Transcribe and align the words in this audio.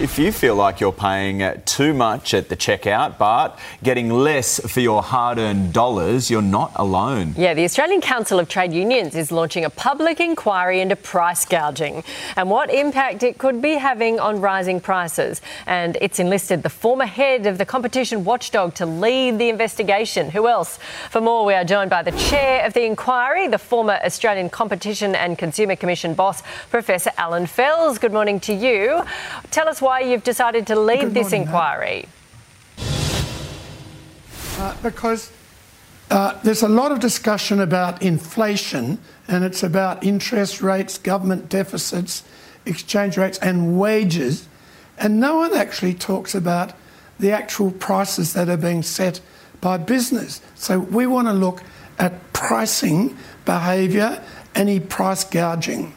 If 0.00 0.16
you 0.16 0.30
feel 0.30 0.54
like 0.54 0.78
you're 0.78 0.92
paying 0.92 1.42
too 1.64 1.92
much 1.92 2.32
at 2.32 2.48
the 2.48 2.56
checkout 2.56 3.18
but 3.18 3.58
getting 3.82 4.10
less 4.10 4.60
for 4.60 4.78
your 4.78 5.02
hard 5.02 5.38
earned 5.38 5.72
dollars, 5.72 6.30
you're 6.30 6.40
not 6.40 6.70
alone. 6.76 7.34
Yeah, 7.36 7.52
the 7.52 7.64
Australian 7.64 8.00
Council 8.00 8.38
of 8.38 8.48
Trade 8.48 8.72
Unions 8.72 9.16
is 9.16 9.32
launching 9.32 9.64
a 9.64 9.70
public 9.70 10.20
inquiry 10.20 10.80
into 10.80 10.94
price 10.94 11.44
gouging 11.44 12.04
and 12.36 12.48
what 12.48 12.72
impact 12.72 13.24
it 13.24 13.38
could 13.38 13.60
be 13.60 13.72
having 13.72 14.20
on 14.20 14.40
rising 14.40 14.78
prices. 14.78 15.40
And 15.66 15.98
it's 16.00 16.20
enlisted 16.20 16.62
the 16.62 16.70
former 16.70 17.06
head 17.06 17.46
of 17.46 17.58
the 17.58 17.66
competition 17.66 18.22
watchdog 18.22 18.74
to 18.76 18.86
lead 18.86 19.40
the 19.40 19.48
investigation. 19.48 20.30
Who 20.30 20.46
else? 20.46 20.78
For 21.10 21.20
more, 21.20 21.44
we 21.44 21.54
are 21.54 21.64
joined 21.64 21.90
by 21.90 22.04
the 22.04 22.12
chair 22.12 22.64
of 22.64 22.72
the 22.72 22.84
inquiry, 22.84 23.48
the 23.48 23.58
former 23.58 23.98
Australian 24.04 24.48
Competition 24.48 25.16
and 25.16 25.36
Consumer 25.36 25.74
Commission 25.74 26.14
boss, 26.14 26.40
Professor 26.70 27.10
Alan 27.16 27.46
Fels. 27.46 27.98
Good 27.98 28.12
morning 28.12 28.38
to 28.40 28.54
you. 28.54 29.02
Tell 29.50 29.68
us 29.68 29.82
why 29.88 30.00
you've 30.00 30.22
decided 30.22 30.66
to 30.66 30.78
lead 30.78 31.00
Good 31.00 31.14
this 31.14 31.30
morning, 31.30 31.42
inquiry. 31.44 32.08
Uh, 34.58 34.76
because 34.82 35.32
uh, 36.10 36.38
there's 36.42 36.62
a 36.62 36.68
lot 36.68 36.92
of 36.92 37.00
discussion 37.00 37.58
about 37.58 38.02
inflation, 38.02 38.98
and 39.28 39.44
it's 39.44 39.62
about 39.62 40.04
interest 40.04 40.60
rates, 40.60 40.98
government 40.98 41.48
deficits, 41.48 42.22
exchange 42.66 43.16
rates, 43.16 43.38
and 43.38 43.80
wages. 43.80 44.46
And 44.98 45.20
no 45.20 45.36
one 45.36 45.54
actually 45.54 45.94
talks 45.94 46.34
about 46.34 46.74
the 47.18 47.32
actual 47.32 47.70
prices 47.70 48.34
that 48.34 48.50
are 48.50 48.58
being 48.58 48.82
set 48.82 49.22
by 49.62 49.78
business. 49.78 50.42
So 50.54 50.80
we 50.80 51.06
want 51.06 51.28
to 51.28 51.32
look 51.32 51.62
at 51.98 52.12
pricing 52.34 53.16
behaviour, 53.46 54.22
any 54.54 54.80
price 54.80 55.24
gouging. 55.24 55.94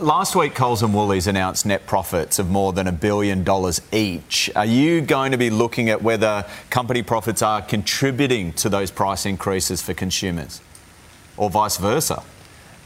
Last 0.00 0.36
week, 0.36 0.54
Coles 0.54 0.84
and 0.84 0.94
Woolies 0.94 1.26
announced 1.26 1.66
net 1.66 1.84
profits 1.84 2.38
of 2.38 2.48
more 2.48 2.72
than 2.72 2.86
a 2.86 2.92
billion 2.92 3.42
dollars 3.42 3.80
each. 3.90 4.48
Are 4.54 4.64
you 4.64 5.00
going 5.00 5.32
to 5.32 5.38
be 5.38 5.50
looking 5.50 5.88
at 5.88 6.02
whether 6.02 6.44
company 6.70 7.02
profits 7.02 7.42
are 7.42 7.60
contributing 7.60 8.52
to 8.54 8.68
those 8.68 8.92
price 8.92 9.26
increases 9.26 9.82
for 9.82 9.94
consumers 9.94 10.60
or 11.36 11.50
vice 11.50 11.78
versa? 11.78 12.22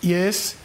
Yes. 0.01 0.57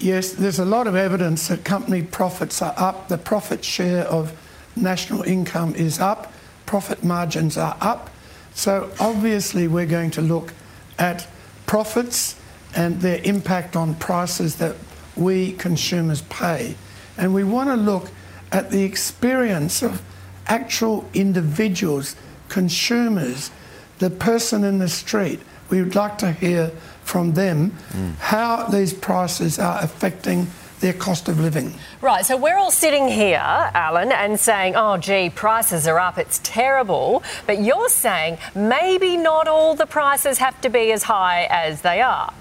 Yes, 0.00 0.32
there's 0.32 0.58
a 0.58 0.64
lot 0.64 0.88
of 0.88 0.96
evidence 0.96 1.46
that 1.46 1.64
company 1.64 2.02
profits 2.02 2.60
are 2.60 2.74
up. 2.76 3.06
The 3.06 3.18
profit 3.18 3.64
share 3.64 4.04
of 4.06 4.32
national 4.74 5.22
income 5.22 5.76
is 5.76 6.00
up. 6.00 6.32
Profit 6.66 7.04
margins 7.04 7.56
are 7.56 7.76
up. 7.80 8.10
So 8.52 8.90
obviously, 8.98 9.68
we're 9.68 9.86
going 9.86 10.10
to 10.12 10.22
look 10.22 10.54
at 10.98 11.28
profits 11.66 12.34
and 12.74 13.00
their 13.00 13.20
impact 13.22 13.76
on 13.76 13.94
prices 13.94 14.56
that 14.56 14.74
we 15.16 15.52
consumers 15.52 16.22
pay. 16.22 16.76
And 17.16 17.34
we 17.34 17.44
want 17.44 17.68
to 17.68 17.76
look 17.76 18.10
at 18.50 18.70
the 18.70 18.82
experience 18.82 19.82
of 19.82 20.02
actual 20.46 21.08
individuals, 21.14 22.16
consumers, 22.48 23.50
the 23.98 24.10
person 24.10 24.64
in 24.64 24.78
the 24.78 24.88
street. 24.88 25.40
We 25.70 25.82
would 25.82 25.94
like 25.94 26.18
to 26.18 26.32
hear 26.32 26.72
from 27.04 27.34
them 27.34 27.72
mm. 27.90 28.16
how 28.16 28.66
these 28.66 28.92
prices 28.92 29.58
are 29.58 29.82
affecting 29.82 30.48
their 30.80 30.92
cost 30.92 31.28
of 31.28 31.40
living. 31.40 31.72
Right, 32.00 32.26
so 32.26 32.36
we're 32.36 32.58
all 32.58 32.72
sitting 32.72 33.08
here, 33.08 33.38
Alan, 33.38 34.12
and 34.12 34.38
saying, 34.38 34.74
oh, 34.76 34.98
gee, 34.98 35.30
prices 35.30 35.86
are 35.86 35.98
up, 35.98 36.18
it's 36.18 36.40
terrible. 36.42 37.22
But 37.46 37.62
you're 37.62 37.88
saying 37.88 38.38
maybe 38.54 39.16
not 39.16 39.48
all 39.48 39.74
the 39.74 39.86
prices 39.86 40.38
have 40.38 40.60
to 40.62 40.68
be 40.68 40.92
as 40.92 41.04
high 41.04 41.46
as 41.48 41.82
they 41.82 42.02
are. 42.02 42.34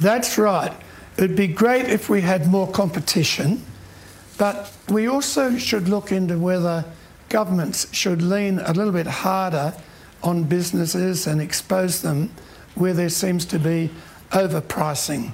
That's 0.00 0.38
right. 0.38 0.72
It'd 1.16 1.36
be 1.36 1.48
great 1.48 1.86
if 1.86 2.08
we 2.08 2.22
had 2.22 2.46
more 2.46 2.70
competition, 2.70 3.62
but 4.38 4.72
we 4.88 5.06
also 5.06 5.58
should 5.58 5.88
look 5.88 6.12
into 6.12 6.38
whether 6.38 6.84
governments 7.28 7.92
should 7.94 8.22
lean 8.22 8.58
a 8.60 8.72
little 8.72 8.92
bit 8.92 9.06
harder 9.06 9.74
on 10.22 10.44
businesses 10.44 11.26
and 11.26 11.40
expose 11.40 12.02
them 12.02 12.30
where 12.74 12.94
there 12.94 13.08
seems 13.08 13.44
to 13.46 13.58
be 13.58 13.90
overpricing. 14.30 15.32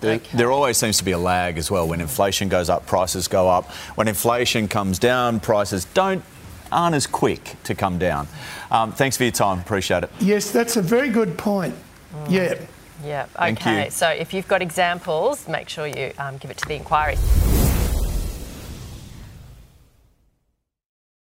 There, 0.00 0.18
there 0.34 0.52
always 0.52 0.76
seems 0.76 0.98
to 0.98 1.04
be 1.04 1.12
a 1.12 1.18
lag 1.18 1.58
as 1.58 1.70
well. 1.70 1.88
When 1.88 2.00
inflation 2.00 2.48
goes 2.48 2.70
up, 2.70 2.86
prices 2.86 3.28
go 3.28 3.48
up. 3.48 3.70
When 3.96 4.08
inflation 4.08 4.68
comes 4.68 4.98
down, 4.98 5.40
prices 5.40 5.84
don't 5.86 6.22
aren't 6.72 6.96
as 6.96 7.06
quick 7.06 7.56
to 7.64 7.74
come 7.74 7.98
down. 7.98 8.26
Um, 8.70 8.92
thanks 8.92 9.16
for 9.16 9.22
your 9.22 9.32
time. 9.32 9.60
Appreciate 9.60 10.02
it. 10.02 10.10
Yes, 10.20 10.50
that's 10.50 10.76
a 10.76 10.82
very 10.82 11.10
good 11.10 11.38
point. 11.38 11.74
Yeah. 12.28 12.54
Yeah, 13.04 13.26
okay. 13.40 13.90
So 13.90 14.08
if 14.08 14.32
you've 14.32 14.48
got 14.48 14.62
examples, 14.62 15.46
make 15.48 15.68
sure 15.68 15.86
you 15.86 16.12
um, 16.18 16.38
give 16.38 16.50
it 16.50 16.56
to 16.58 16.68
the 16.68 16.74
inquiry. 16.74 17.16